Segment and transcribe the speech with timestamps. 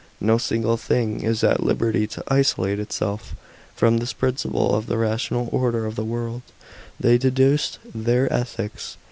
[0.19, 3.35] No single thing is at liberty to isolate itself.
[3.75, 6.41] From this principle of the rational order of the world
[6.99, 8.97] they deduced their ethics.